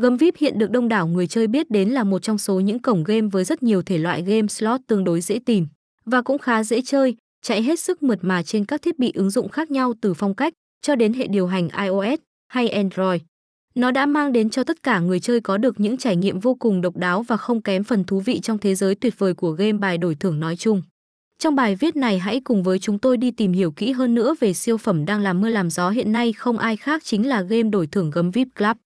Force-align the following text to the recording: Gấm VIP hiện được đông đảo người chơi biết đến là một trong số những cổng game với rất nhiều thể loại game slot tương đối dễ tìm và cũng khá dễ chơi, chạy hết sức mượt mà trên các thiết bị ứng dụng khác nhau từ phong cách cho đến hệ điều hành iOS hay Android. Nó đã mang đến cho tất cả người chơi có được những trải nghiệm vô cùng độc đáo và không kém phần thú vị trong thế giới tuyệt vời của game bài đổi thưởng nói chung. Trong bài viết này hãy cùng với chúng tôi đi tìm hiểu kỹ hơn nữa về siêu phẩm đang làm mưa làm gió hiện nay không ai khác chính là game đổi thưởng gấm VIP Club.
Gấm 0.00 0.16
VIP 0.16 0.34
hiện 0.38 0.58
được 0.58 0.70
đông 0.70 0.88
đảo 0.88 1.06
người 1.06 1.26
chơi 1.26 1.46
biết 1.46 1.70
đến 1.70 1.88
là 1.88 2.04
một 2.04 2.22
trong 2.22 2.38
số 2.38 2.60
những 2.60 2.78
cổng 2.78 3.04
game 3.04 3.28
với 3.32 3.44
rất 3.44 3.62
nhiều 3.62 3.82
thể 3.82 3.98
loại 3.98 4.22
game 4.22 4.46
slot 4.46 4.80
tương 4.86 5.04
đối 5.04 5.20
dễ 5.20 5.38
tìm 5.46 5.66
và 6.04 6.22
cũng 6.22 6.38
khá 6.38 6.64
dễ 6.64 6.80
chơi, 6.80 7.16
chạy 7.42 7.62
hết 7.62 7.80
sức 7.80 8.02
mượt 8.02 8.18
mà 8.22 8.42
trên 8.42 8.64
các 8.64 8.82
thiết 8.82 8.98
bị 8.98 9.12
ứng 9.14 9.30
dụng 9.30 9.48
khác 9.48 9.70
nhau 9.70 9.94
từ 10.00 10.14
phong 10.14 10.34
cách 10.34 10.52
cho 10.82 10.94
đến 10.94 11.12
hệ 11.12 11.26
điều 11.26 11.46
hành 11.46 11.68
iOS 11.82 12.20
hay 12.48 12.68
Android. 12.68 13.20
Nó 13.74 13.90
đã 13.90 14.06
mang 14.06 14.32
đến 14.32 14.50
cho 14.50 14.64
tất 14.64 14.82
cả 14.82 15.00
người 15.00 15.20
chơi 15.20 15.40
có 15.40 15.56
được 15.56 15.80
những 15.80 15.96
trải 15.96 16.16
nghiệm 16.16 16.40
vô 16.40 16.54
cùng 16.54 16.80
độc 16.80 16.96
đáo 16.96 17.22
và 17.22 17.36
không 17.36 17.62
kém 17.62 17.84
phần 17.84 18.04
thú 18.04 18.20
vị 18.20 18.40
trong 18.40 18.58
thế 18.58 18.74
giới 18.74 18.94
tuyệt 18.94 19.18
vời 19.18 19.34
của 19.34 19.50
game 19.50 19.72
bài 19.72 19.98
đổi 19.98 20.14
thưởng 20.14 20.40
nói 20.40 20.56
chung. 20.56 20.82
Trong 21.38 21.54
bài 21.54 21.76
viết 21.76 21.96
này 21.96 22.18
hãy 22.18 22.40
cùng 22.40 22.62
với 22.62 22.78
chúng 22.78 22.98
tôi 22.98 23.16
đi 23.16 23.30
tìm 23.30 23.52
hiểu 23.52 23.70
kỹ 23.70 23.92
hơn 23.92 24.14
nữa 24.14 24.34
về 24.40 24.52
siêu 24.52 24.76
phẩm 24.76 25.04
đang 25.04 25.20
làm 25.20 25.40
mưa 25.40 25.48
làm 25.48 25.70
gió 25.70 25.90
hiện 25.90 26.12
nay 26.12 26.32
không 26.32 26.58
ai 26.58 26.76
khác 26.76 27.04
chính 27.04 27.28
là 27.28 27.42
game 27.42 27.70
đổi 27.70 27.86
thưởng 27.86 28.10
gấm 28.10 28.30
VIP 28.30 28.48
Club. 28.58 28.76